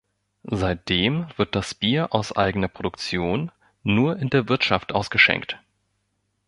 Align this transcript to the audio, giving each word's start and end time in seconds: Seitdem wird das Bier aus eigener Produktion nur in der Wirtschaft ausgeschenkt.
Seitdem 0.49 1.27
wird 1.37 1.53
das 1.55 1.75
Bier 1.75 2.07
aus 2.11 2.35
eigener 2.35 2.67
Produktion 2.67 3.51
nur 3.83 4.17
in 4.17 4.31
der 4.31 4.49
Wirtschaft 4.49 4.93
ausgeschenkt. 4.95 5.59